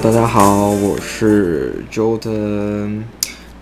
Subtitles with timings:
[0.00, 3.04] 大家好，我是 Jordan。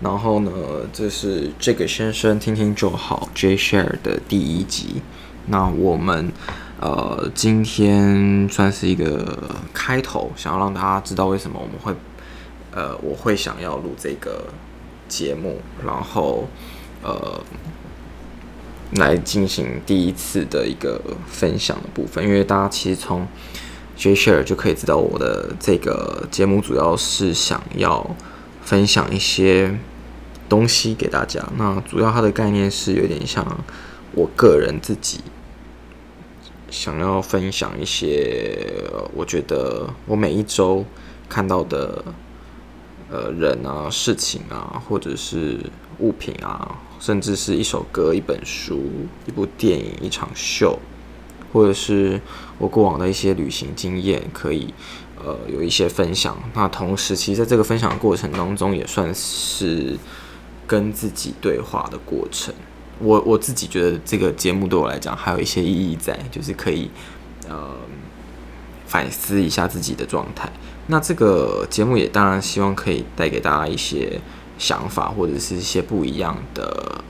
[0.01, 0.51] 然后呢，
[0.91, 5.01] 这是这个先生听听就好 J Share 的第一集。
[5.45, 6.31] 那我们
[6.81, 9.37] 呃今天算是一个
[9.73, 11.93] 开头，想要让大家知道为什么我们会
[12.71, 14.45] 呃我会想要录这个
[15.07, 16.47] 节目，然后
[17.03, 17.39] 呃
[18.95, 23.27] 来进行第一次的一个分享的部分，因为大家其实从
[23.95, 28.15] J Share 就可以知道我的这个节目主要是想要
[28.61, 29.77] 分享一些。
[30.49, 33.43] 东西给大家，那主要它的概念是有点像
[34.13, 35.21] 我个人自己
[36.69, 38.83] 想要分享一些，
[39.15, 40.85] 我觉得我每一周
[41.27, 42.03] 看到的
[43.09, 45.57] 呃人啊、事情啊，或者是
[45.99, 48.83] 物品啊，甚至是一首歌、一本书、
[49.25, 50.77] 一部电影、一场秀，
[51.53, 52.19] 或者是
[52.57, 54.73] 我过往的一些旅行经验，可以
[55.23, 56.37] 呃有一些分享。
[56.53, 59.97] 那同时，其实在这个分享的过程当中，也算是。
[60.65, 62.51] 跟自己对话的过程，
[62.97, 66.89] 我我自己觉得这个节目对我来讲还有一些意义在，就是可以
[67.49, 67.75] 呃
[68.87, 70.49] 反思一下自己的状态。
[70.87, 74.21] 那这个节目也当然希望可以带给大家一些
[74.57, 77.03] 想法，或者是一些不一样的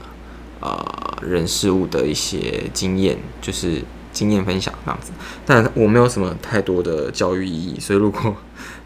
[0.60, 0.84] 呃
[1.22, 3.82] 人事物的一些经验，就是
[4.14, 5.12] 经验分享这样子。
[5.44, 8.34] 但我没有什么太多的教育意义，所以如果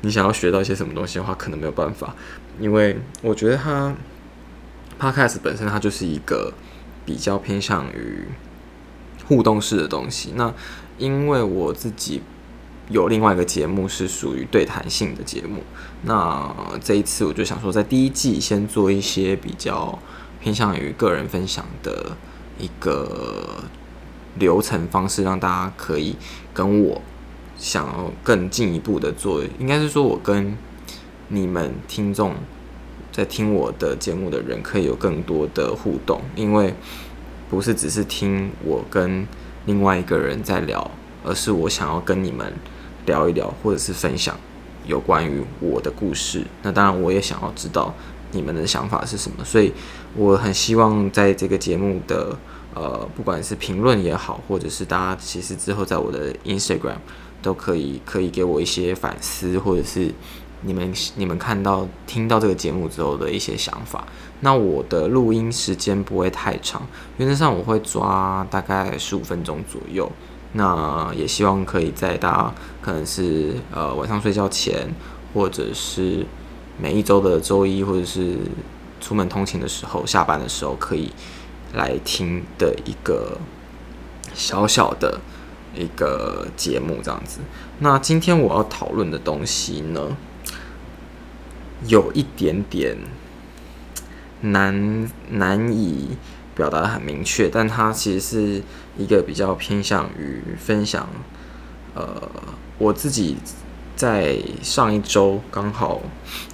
[0.01, 2.17] 你想要学到一些什么东西的话，可能没有办法，
[2.59, 3.95] 因为我觉得它。
[5.01, 6.53] Podcast 本身它就是一个
[7.07, 8.25] 比较偏向于
[9.27, 10.33] 互动式的东西。
[10.35, 10.53] 那
[10.99, 12.21] 因为我自己
[12.89, 15.63] 有另外一个节目是属于对谈性的节目，
[16.03, 16.53] 那
[16.83, 19.97] 这一次我就想说，在第一季先做一些比较
[20.41, 22.17] 偏向于个人分享的
[22.59, 23.63] 一个
[24.39, 26.17] 流程方式，让大家可以
[26.53, 27.01] 跟我
[27.57, 30.57] 想要更进一步的做，应该是说我跟
[31.29, 32.35] 你们听众。
[33.11, 36.73] 在听我的节目的人可以有更多的互动，因为
[37.51, 39.27] 不是只是听我跟
[39.67, 40.89] 另外一个人在聊，
[41.25, 42.53] 而是我想要跟你们
[43.07, 44.37] 聊一聊，或者是分享
[44.87, 46.45] 有关于我的故事。
[46.63, 47.93] 那当然，我也想要知道
[48.31, 49.73] 你们的想法是什么，所以
[50.15, 52.39] 我很希望在这个节目的
[52.75, 56.99] 呃，不管是评论也好，或者是大家其实之后在我的 Instagram
[57.43, 60.13] 都可以可以给我一些反思，或者是。
[60.63, 64.05] 你们你们看到听到这个节目之后的一些想法，
[64.41, 66.85] 那我的录音时间不会太长，
[67.17, 70.11] 原则上我会抓大概十五分钟左右。
[70.55, 74.93] 那也希望可以在大家可能是呃晚上睡觉前，
[75.33, 76.27] 或者是
[76.77, 78.39] 每一周的周一，或者是
[79.01, 81.09] 出门通勤的时候、下班的时候可以
[81.75, 83.39] 来听的一个
[84.35, 85.21] 小小的
[85.75, 87.41] 一个节目这样子。
[87.81, 90.17] 那今天我要讨论的东西呢，
[91.87, 92.97] 有一点点
[94.41, 96.17] 难难以
[96.55, 98.63] 表达得很明确，但它其实是
[98.97, 101.09] 一个比较偏向于分享。
[101.95, 102.31] 呃，
[102.79, 103.37] 我自己
[103.95, 106.01] 在上一周刚好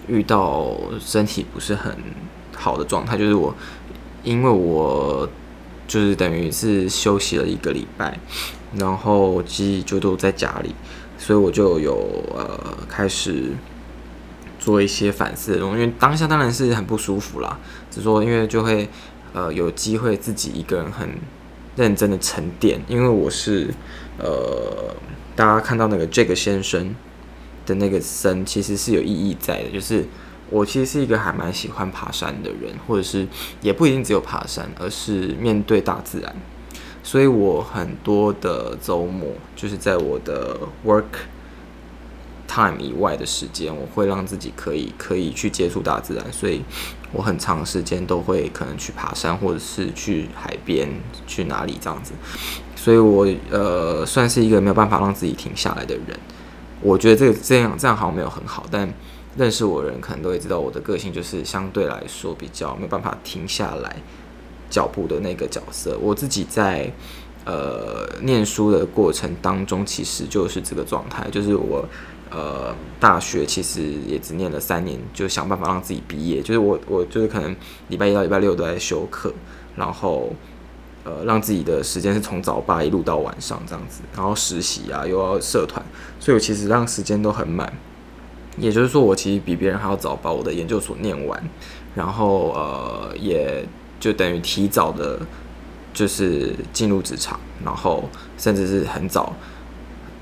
[0.09, 1.95] 遇到身体不是很
[2.55, 3.55] 好的状态，就是我
[4.25, 5.29] 因为我
[5.87, 8.19] 就是等于是休息了一个礼拜，
[8.77, 10.75] 然后其实就都在家里，
[11.17, 11.95] 所以我就有
[12.34, 13.53] 呃开始。
[14.57, 17.59] 做一些反思的东西，因为当下当然是很不舒服啦。
[17.91, 18.89] 只说因为就会
[19.34, 21.07] 呃有机会自己一个人很
[21.77, 23.69] 认真的沉淀，因为我是
[24.17, 24.97] 呃
[25.37, 26.95] 大家看到那个这个先生
[27.67, 29.69] 的那个森，其实是有意义在的。
[29.71, 30.07] 就是
[30.54, 33.26] 我其实是一个还蛮喜欢爬山的人，或者是
[33.60, 36.34] 也不一定只有爬山，而是面对大自然。
[37.03, 41.04] 所以我很多的周末就是在我的 work。
[42.47, 46.62] time 以外的时间，我会让自己可以可以去接触大自然，所以
[47.10, 50.89] 我很长时间都会可能去爬山，或者是去海边，
[51.27, 52.12] 去哪里这样子。
[52.77, 56.16] 所以我呃算是一个没有办法让自己停下来的人。
[56.80, 58.89] 我觉得这个这样这样好像没有很好，但
[59.36, 63.97] 认识我的人可能都会知道我的个性就是相对来说比较没有办法停下来
[64.71, 65.98] 脚步的那个角色。
[66.01, 66.92] 我自己在
[67.45, 71.84] 呃念书的过程当中，其实就是这个状态，就是我。
[72.31, 76.42] 呃，大学其实也只念了三年，就想办法让自己毕业。
[76.42, 77.54] 就是我，我就是可能
[77.91, 79.33] 礼拜一到礼拜六都在修课，
[79.77, 80.34] 然后
[81.04, 85.81] 呃，让自己的时间是从早八一路到晚上这样子，然后实习啊，又要社团，
[86.19, 87.72] 所以我其实让时间都很满。
[88.56, 91.42] 也就是说，我其实比别人还要早把我的研究所念完，
[91.95, 93.65] 然后呃，也
[93.98, 95.21] 就等于提早的，
[95.92, 98.09] 就是进入职场，然后
[98.39, 99.33] 甚至是很早。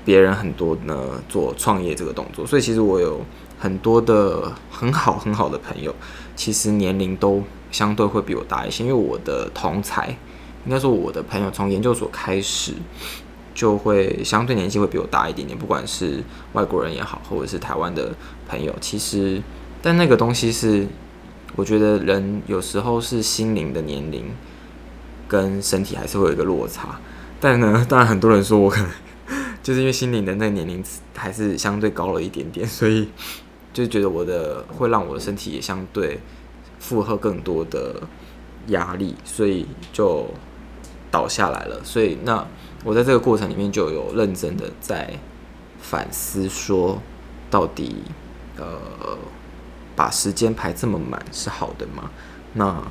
[0.05, 3.21] 别人很多呢做创业这个动作，所以其实我有
[3.57, 5.95] 很多的很好很好的朋友，
[6.35, 7.41] 其实年龄都
[7.71, 10.09] 相对会比我大一些，因为我的同才，
[10.65, 12.73] 应该说我的朋友从研究所开始
[13.53, 16.23] 就会相对年纪会比我大一点点，不管是
[16.53, 18.13] 外国人也好，或者是台湾的
[18.47, 19.41] 朋友，其实
[19.81, 20.87] 但那个东西是，
[21.55, 24.25] 我觉得人有时候是心灵的年龄
[25.27, 26.99] 跟身体还是会有一个落差，
[27.39, 28.89] 但呢，当然很多人说我可能。
[29.63, 30.83] 就是因为心灵的那个年龄
[31.15, 33.07] 还是相对高了一点点，所以
[33.71, 36.19] 就觉得我的会让我的身体也相对
[36.79, 37.95] 负荷更多的
[38.67, 40.27] 压力，所以就
[41.09, 41.79] 倒下来了。
[41.81, 42.45] 所以那
[42.83, 45.13] 我在这个过程里面就有认真的在
[45.79, 47.01] 反思，说
[47.49, 48.03] 到底
[48.57, 49.17] 呃
[49.95, 52.09] 把时间排这么满是好的吗？
[52.53, 52.83] 那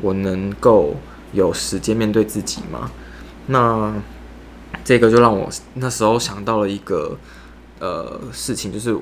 [0.00, 0.96] 我能够
[1.32, 2.90] 有时间面对自己吗？
[3.46, 3.92] 那
[4.84, 7.18] 这个就让我那时候想到了一个
[7.80, 8.96] 呃事情，就是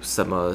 [0.00, 0.50] 什么，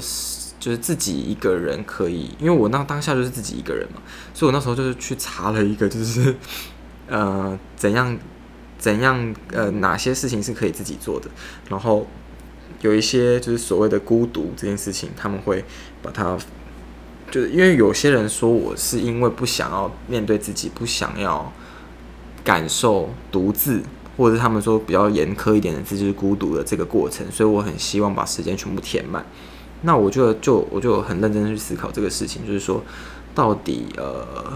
[0.60, 4.02] 就是自己一个人可以，因为我那当下就是自己一个人嘛，
[4.34, 6.36] 所以我那时候就是去查了一个，就是
[7.08, 8.18] 呃怎样
[8.84, 11.30] 怎样呃哪些事情是可以自己做的，
[11.70, 12.06] 然后
[12.82, 15.64] 有一些就是所谓的孤独这件事情，他们会
[16.02, 16.38] 把它
[17.32, 21.54] 就是因为有些人说我是因为不想要面对自己，不想要
[22.44, 23.82] 感受独自。
[24.16, 29.26] 或者他们说比较严苛一点的字，就是孤独的这个过程，所以我很希望把时间全部填满。
[29.82, 32.84] 那我就就我就很认真去思考这个事情，就是说
[33.34, 34.56] 到底呃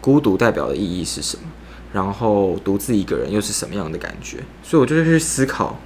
[0.00, 1.44] 孤独代表的意义是什么？
[1.92, 4.38] 然后独自一个人又是什么样的感觉？
[4.62, 5.78] 所以我就去思考，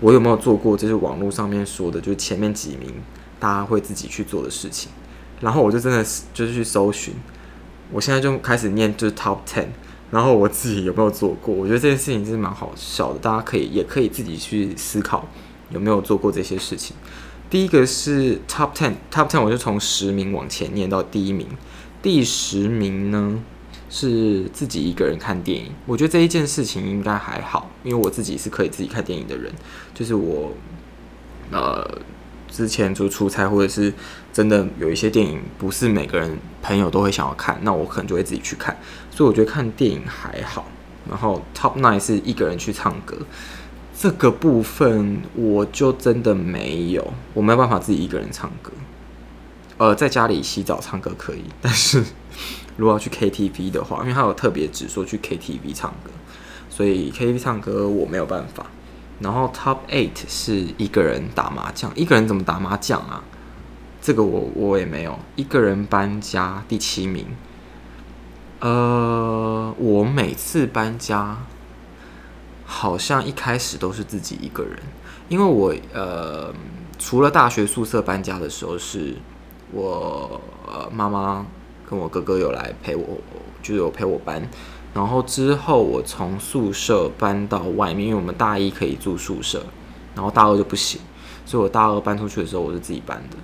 [0.00, 2.92] 我有没有做过就是网络上面说的，就是前面几名
[3.38, 4.90] 大家会自己去做的事情。
[5.40, 7.14] 然后我就真的是就是去搜寻，
[7.90, 9.66] 我现在就开始念就是 Top Ten。
[10.10, 11.54] 然后我自己有没有做过？
[11.54, 15.26] 我觉得这件事情真的蛮好笑的，大家可以也可以自己去思考
[15.70, 16.94] 有没有做过这些事情。
[17.48, 21.48] 第一个是 Top Ten，Top Ten 我就从十名往前念到第一名。
[22.02, 23.42] 第十名呢
[23.92, 29.52] 是自己一个人看电影，我觉得这一件事情应该还好，因为我自己是可以自己看电影的人，
[29.94, 30.52] 就是我
[31.50, 31.98] 呃。
[32.54, 33.90] 之前就出差，或者是
[34.30, 38.76] 真的有一些电影，不是每个人朋友都会想要看，那我可能就会自己去看。
[39.10, 40.66] 所以我觉得看电影还好。
[41.08, 43.16] 然后 Top Nine 是一个人去唱歌，
[43.98, 48.70] 这个部分我就真的没有，我没有办法自己一个人唱歌。
[49.78, 52.04] 呃，在家里洗澡唱歌可以，但是
[52.76, 56.10] 如果要去 KTV 的话，因为他有特别指说去 KTV 唱歌，
[56.70, 58.66] 所以 KTV 唱歌我没有办法。
[59.20, 63.22] 然后 Top Eight 是一个人打麻将，一个人怎么打麻将啊？
[64.00, 65.16] 这个我我也没有。
[65.36, 67.26] 一个人搬家第七名。
[68.58, 71.36] 呃，我每次搬家
[72.64, 74.78] 好像一开始都是自己一个人，
[75.28, 76.52] 因为我呃
[76.98, 79.16] 除了大学宿舍搬家的时候是
[79.72, 80.40] 我
[80.90, 81.46] 妈妈
[81.92, 83.18] 跟我哥哥有来陪我，
[83.62, 84.42] 就有陪我搬。
[84.94, 89.62] 然后之后我从宿舍搬到外面，因为我们大一可以住宿舍，
[90.14, 90.98] 然后大二就不行，
[91.44, 93.36] 所以我大二搬出去的时候我是自己搬的。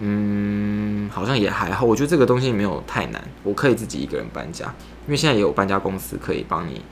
[0.00, 4.64] 嗯，好像也还好，我觉得这个东西没有太难，我可以自己一个人搬家，
[5.06, 6.82] 因为现在也有搬家公司可以帮你，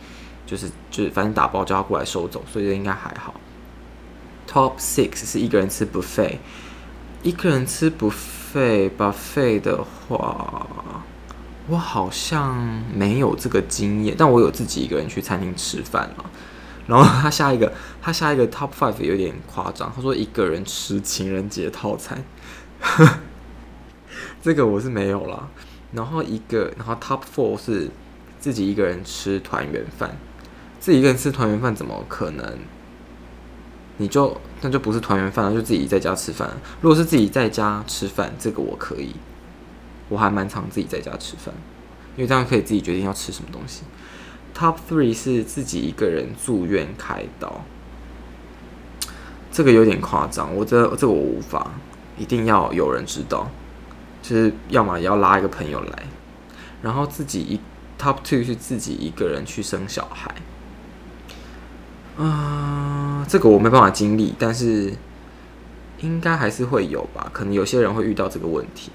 [0.46, 3.34] 就是就是反正打包叫他过来收走，所以应该还好。
[4.48, 6.36] Top six 是一个人吃 buffet，
[7.24, 10.56] 一个人吃 buffet 费吧费的话。
[11.66, 12.54] 我好像
[12.94, 16.30] 没有这个经验，但我有自己一个人去餐厅吃饭了。
[16.86, 22.22] 然后他下一个，他下一个 top five 有点夸张，他说一个人吃情人节套餐，
[24.40, 25.48] 这个我是没有啦。
[25.92, 27.90] 然后一个，然后 top four 是
[28.38, 30.16] 自己一个人吃团圆饭，
[30.78, 32.58] 自己一个人吃团圆饭怎么可能？
[33.96, 36.50] 你就那就不是团圆饭了，就自己在家吃饭。
[36.80, 39.14] 如果是自己在家吃饭，这个我可以。
[40.10, 41.54] 我还蛮常自己在家吃饭，
[42.14, 43.84] 因为这样可以自己决定要吃什么东西。
[44.54, 47.64] Top three 是自己一个人住院开刀，
[49.50, 51.70] 这个有点夸张，我这这我无法，
[52.18, 53.50] 一定要有人知道，
[54.22, 56.02] 就是要么也要拉一个朋友来，
[56.82, 57.58] 然后自己一
[57.98, 60.34] Top two 是自己一个人去生小孩，
[62.22, 64.92] 啊、这个我没办法经历，但是
[66.00, 68.90] 应该还是会有吧，可能有些人会遇到这个问题。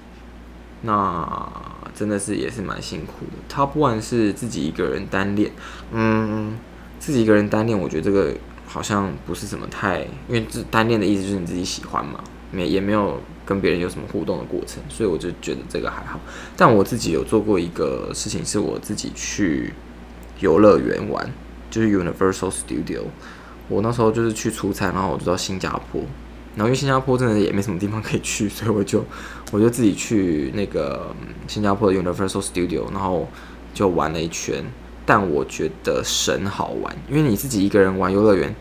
[0.82, 1.46] 那
[1.94, 3.54] 真的是也是蛮辛苦的。
[3.54, 5.50] Top one 是自己一个人单练，
[5.92, 6.56] 嗯，
[6.98, 8.34] 自己一个人单练，我觉得这个
[8.66, 16.18] 好像不是什么太，因为这单练的意思就是你自己喜欢嘛，没也没有跟别人有什么互动的过程，所以我就觉得这个还好。
[16.56, 19.74] 但我自己有做过一个事情，是我自己去
[20.38, 21.30] 游乐园玩，
[21.70, 23.02] 就是 Universal Studio，
[23.70, 26.02] 我那时候就是去出差，然后我就到新加坡，
[26.56, 29.02] 然后因为新加坡真的也没什么地方可以去，所以我就
[29.50, 31.14] 我就自己去那个
[31.46, 33.26] 新加坡的 Universal Studio，然后
[33.72, 34.62] 就玩了一圈。
[35.06, 38.54] 但我觉得神好玩，因为你自己一个人玩游乐园，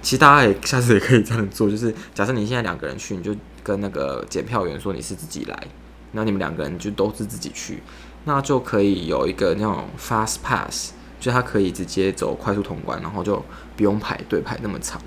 [0.00, 3.34] 其实大家也下次也可以这样做，就是假设你现在两个人去，你就
[3.64, 5.54] 跟那个检票员说你是自己来，
[6.12, 7.82] 然后你们两个人就都是自己去，
[8.24, 13.42] 那就可以有一个那种 fast pass，就他可以直接走快速通关，然后就
[13.76, 15.00] 不用排队排那么长。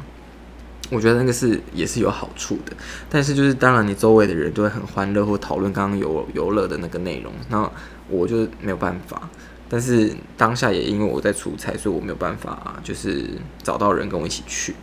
[0.89, 2.73] 我觉得那个是也是有好处的，
[3.09, 7.71] 但是就是当然你周围的人都会很欢乐或讨论刚刚游游乐的那个内容，那
[8.09, 9.29] 我就没有办法。
[9.69, 13.25] 但是当下也因为我在出差，所以我没有办法就是
[13.63, 14.75] 找到人跟我一起去。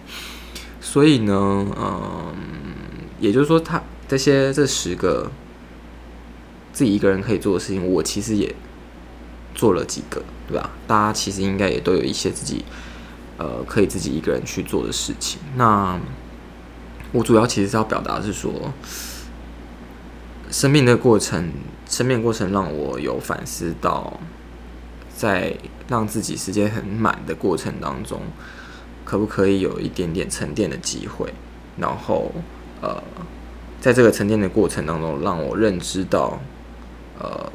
[0.81, 2.35] 所以呢，嗯，
[3.21, 5.31] 也就是说，他这些这十个
[6.73, 8.55] 自己一个人可以做的事情，我其实也
[9.59, 10.71] 做了几个，对吧？
[10.87, 12.65] 大家其实应该也都有一些自己
[13.37, 15.41] 呃可以自己一个人去做的事情。
[15.57, 15.99] 那
[17.11, 18.73] 我主要其实是要表达是说，
[20.51, 21.51] 生病的过程，
[21.89, 24.21] 生病过程让我有反思到。
[25.19, 25.53] 在
[25.89, 28.21] 让自己时间很满的过程当中，
[29.05, 31.35] 可不可以有一点点沉淀的机会？
[31.77, 32.31] 然后，
[32.81, 33.03] 呃，
[33.81, 36.39] 在这个沉淀的过程当中，让我认知到，
[37.19, 37.51] 呃，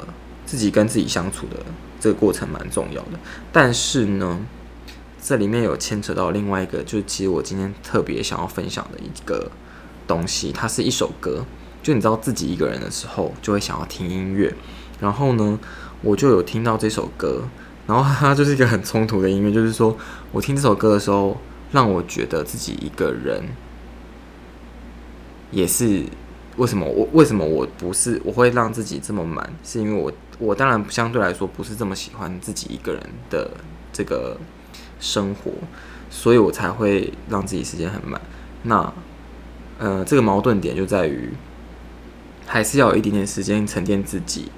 [0.54, 1.56] 自己跟自己相处的
[1.98, 3.18] 这个过程蛮重要的。
[3.50, 4.38] 但是呢，
[5.20, 9.50] 这里面有牵扯到另外一个，就是其实我今天特别想要分享的一个
[10.06, 11.44] 东西，它是一首歌。
[11.82, 14.54] 就你知道自己一个人的时候，就会想要听音乐，
[15.00, 15.58] 然后呢，
[16.02, 17.42] 我就有听到这首歌，
[17.88, 19.96] 然后它就是一个很冲突的音乐，就是说
[20.30, 21.36] 我听这首歌的时候，
[21.72, 23.42] 让我觉得自己一个人
[25.50, 26.04] 也是
[26.56, 33.50] 为什么我为什么我不是我会让自己这么满，是因为我我当然相对来说不是这么喜欢自己一个人的
[33.92, 34.36] 这个
[35.00, 35.52] 生活，
[36.10, 38.20] 所以我才会让自己时间很满。
[38.62, 38.92] 那
[39.78, 41.30] 呃，这个矛盾点就在于，
[42.46, 44.50] 还是要有一点点时间沉淀自己，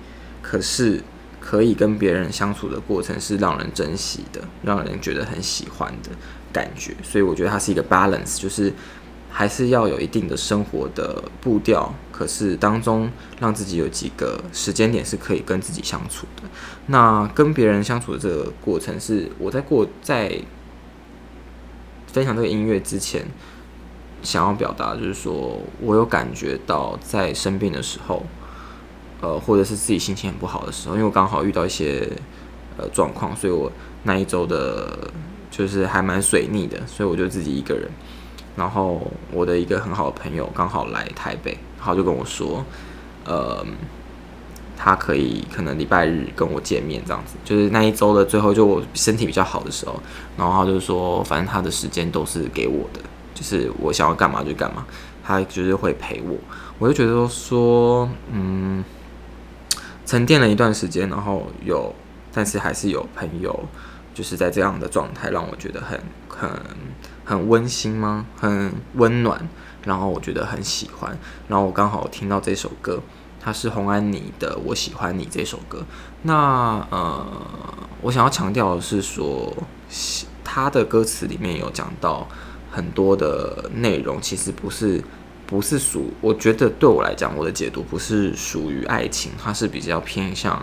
[0.43, 1.03] 可是。
[1.39, 6.11] 可以跟别人相处的过程是让人珍惜的，让人觉得很喜欢的
[6.53, 8.73] 感觉，所以我觉得它是一个 balance，就是
[9.39, 16.49] 还是要有一定的生活的步调，可是当中让自己有几个时间点是可以跟自己相处的。
[16.87, 20.41] 那跟别人相处的这个过程，是我在过在
[22.07, 23.27] 分享这个音乐之前，
[24.23, 28.25] 想要表达就是说我有感觉到在生病的时候。
[29.23, 32.07] 呃，或者是自己心情很不好的时候，因为我刚好遇到一些
[32.77, 35.11] 呃状况，所以我那一周的，
[35.51, 37.91] 就是还蛮水逆的，所以我就自己一个人。
[38.57, 42.65] 然后我的一个很好的朋友刚好来台北，然后就跟我说，
[43.25, 43.65] 呃，
[44.77, 50.01] 他可以可能礼拜日跟我见面这样子，就是那一周的最后，就我身体比较好的时候，
[50.37, 53.01] 然后他就说，反正他的时间都是给我的，
[53.35, 54.87] 就是我想要干嘛就干嘛，
[55.23, 56.37] 他就是会陪我。
[56.79, 58.85] 我就觉得说，嗯。
[60.05, 61.93] 沉淀了一段时间，然后有，
[62.33, 63.69] 但是还是有朋友，
[64.15, 66.49] 就是在这样的状态，让我觉得很很
[67.27, 68.25] 很温馨吗？
[68.39, 69.47] 很温暖，
[69.85, 71.19] 然后我觉得很喜欢。
[71.49, 73.03] 然后我刚好听到这首歌，
[73.39, 75.85] 它是红安妮的《我喜欢你》这首歌。
[76.23, 77.27] 那呃，
[78.01, 79.53] 我想要强调的是说，
[80.43, 82.27] 他的歌词里面有讲到
[82.71, 85.05] 很多的内容，其实不是。
[85.49, 90.61] 不是属，我觉得对我来讲，我的解读不是属于爱情，它是比较偏向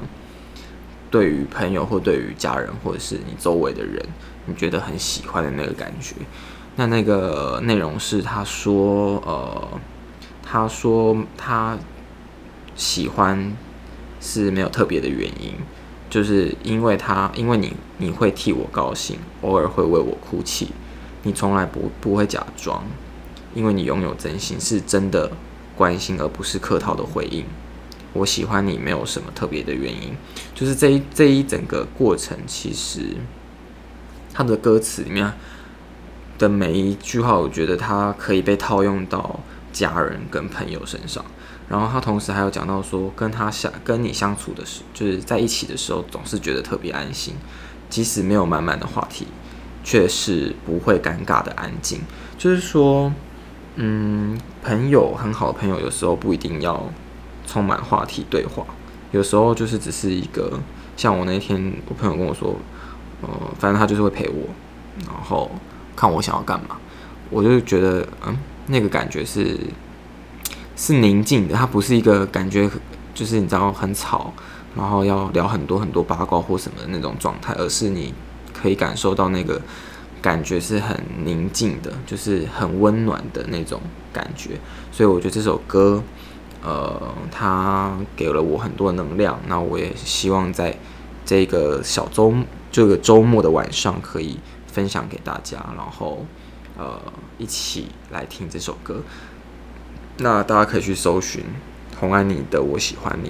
[1.09, 4.05] 对于朋友或对于家人或者是你周围的人，
[4.45, 6.17] 你觉得很喜欢的那个感觉。
[6.75, 9.67] 那那个内容是他说，呃，
[10.41, 11.77] 他说他
[12.75, 13.55] 喜欢
[14.19, 15.53] 是没有特别的原因，
[16.09, 20.69] 就是因为他因为你你会替我高兴，偶尔会为我哭泣，
[21.21, 22.83] 你从来不不会假装。
[23.55, 25.31] 因为你拥有真心，是真的
[25.77, 27.45] 关心，而不是客套的回应。
[28.13, 30.15] 我喜欢你，没有什么特别的原因，
[30.55, 33.15] 就是这一这一整个过程，其实
[34.33, 35.31] 他的歌词里面
[36.37, 39.39] 的每一句话，我觉得他可以被套用到
[39.71, 41.23] 家人跟朋友身上。
[41.69, 47.35] 然后他同时还有讲到说，跟他相跟你相处的时，就是在一起的时候，总是觉得特别安心，
[47.89, 49.27] 即使没有满满的话题，
[49.83, 52.01] 却是不会尴尬的安静。
[52.37, 53.11] 就是说。
[53.75, 56.93] 嗯，朋友很好的朋友，有时候不一定要
[57.47, 58.63] 充满话题对话，
[59.11, 60.59] 有时候就是只是一个，
[60.95, 62.55] 像我那天，我朋友跟我说，
[63.23, 64.43] 呃，反正他就是会陪我，
[65.07, 65.49] 然后
[65.95, 66.77] 看我想要干嘛，
[67.29, 69.59] 我就觉得，嗯，那个感觉是
[70.75, 72.69] 是宁静的，它不是一个感觉，
[73.13, 74.33] 就是你知道很吵，
[74.75, 78.13] 然后要聊很多很多八卦或什么的那种状态，而是你
[78.53, 79.61] 可以感受到那个
[80.21, 83.79] 感觉是很宁静的，就是很温暖的那种
[84.11, 84.51] 感觉。
[84.91, 86.01] 所以我觉得这首歌，
[86.63, 89.39] 呃，它给了我很多能量。
[89.47, 90.75] 那我也希望在
[91.25, 92.33] 这个小周
[92.71, 94.37] 这个周末的晚上可以
[94.73, 96.25] 分享给大家，然后
[96.75, 96.99] 呃
[97.37, 99.03] 一起来听这首歌。
[100.17, 101.43] 那大家可以去搜寻
[101.99, 103.29] 洪安妮的《我喜欢你》，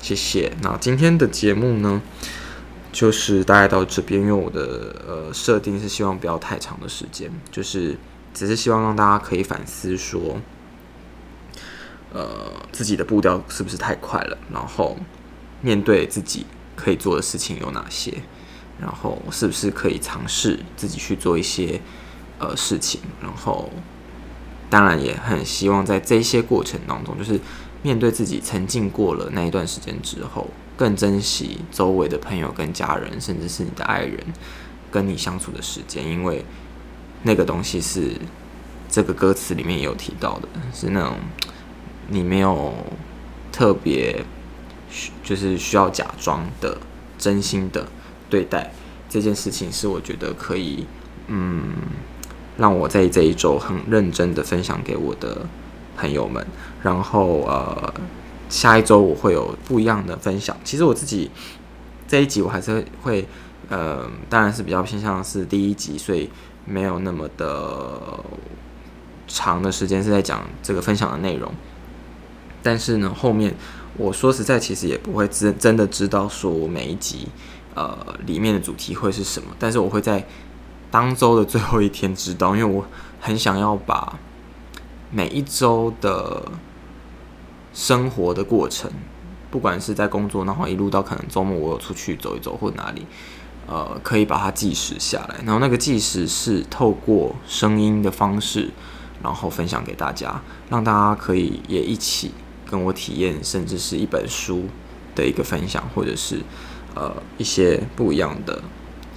[0.00, 0.52] 谢谢。
[0.62, 2.02] 那今天的节目呢，
[2.92, 7.96] 就是大概到这边，因为我的呃设定是希望不要太长的时间，就是
[8.34, 10.38] 只是希望让大家可以反思说，
[12.12, 14.96] 呃自己的步调是不是太快了，然后
[15.62, 18.22] 面对自己可以做的事情有哪些，
[18.80, 21.80] 然后是不是可以尝试自己去做一些
[22.38, 23.70] 呃事情，然后。
[24.70, 27.40] 当然也很希望在这些过程当中，就是
[27.80, 34.18] 面对自己沉浸过了那一段时间之后，更珍惜周围的朋友跟家人，甚至是你的爱人
[34.90, 36.44] 跟你相处的时间，因为
[37.22, 38.12] 那个东西是
[38.90, 41.16] 这个歌词里面也有提到的，是那种
[42.08, 42.74] 你没有
[43.50, 44.22] 特别
[45.24, 46.76] 就是需要假装的
[47.16, 47.88] 真心的
[48.30, 48.72] 对待
[49.08, 50.86] 这件事情，是我觉得可以
[51.26, 51.72] 嗯。
[52.58, 55.46] 让我在这一周很认真的分享给我的
[55.96, 56.44] 朋友们，
[56.82, 57.94] 然后呃，
[58.48, 60.56] 下一周我会有不一样的分享。
[60.64, 61.30] 其实我自己
[62.08, 63.24] 这一集我还是会
[63.68, 66.28] 呃，当然是比较偏向是第一集，所以
[66.64, 68.18] 没有那么的
[69.28, 71.54] 长的时间是在讲这个分享的内容。
[72.60, 73.54] 但是呢，后面
[73.96, 77.28] 我说实在，其实也不会真真的知道说每一集
[77.74, 80.26] 呃里面的主题会是什么，但是我会在。
[80.90, 82.82] 当周的最后一天知道，因为我
[83.20, 84.18] 很想要把
[85.10, 86.50] 每一周的
[87.74, 88.90] 生活的过程，
[89.50, 93.04] 不管是在工作，然后一路到可能周末我有出去走一走或哪里，
[93.66, 95.36] 呃，可以把它计时下来。
[95.44, 98.70] 然后那个计时是透过声音的方式，
[99.22, 100.40] 然后分享给大家，
[100.70, 102.32] 让大家可以也一起
[102.66, 104.64] 跟我体验，甚至是一本书
[105.14, 106.40] 的一个分享，或者是
[106.98, 108.60] 呃一些不一样的。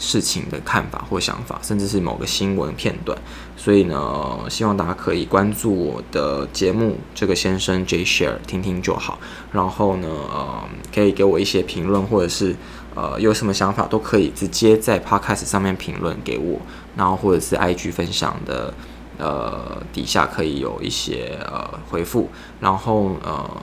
[0.04, 3.15] 事情的看法或想法，甚至是某个新闻片段，
[3.56, 9.20] 所以呢，希望大家可以关注我的节目，这个先生 J Share 听听就好。
[9.52, 12.56] 然后呢，呃，可以给我一些评论，或者是
[12.96, 16.60] 呃有什么想法都可以直接在 Podcast 上面评论给我，
[16.96, 18.74] 然后或者是 IG 分享的
[19.20, 22.28] 呃底下可以有一些呃回复，
[22.60, 23.62] 然后呃。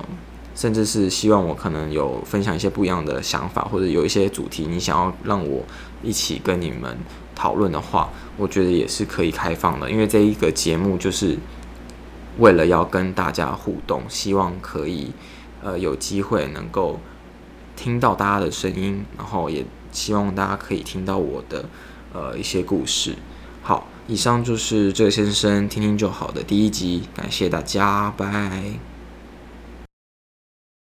[0.58, 5.62] 甚至是希望我可能有分享一些不一样的想法，或者有一些主题你想要让我
[6.02, 6.98] 一起跟你们
[7.32, 9.88] 讨论的话，我觉得也是可以开放的。
[9.88, 11.38] 因为这一个节目就是
[12.38, 15.12] 为了要跟大家互动，希望可以
[15.62, 16.98] 呃有机会能够
[17.76, 21.66] 听到大家的声音，然后也希望大家可以听到我的
[22.12, 23.14] 呃一些故事。
[23.62, 28.97] 好，以上就是这个先生听听就好的第一集，感谢大家，拜。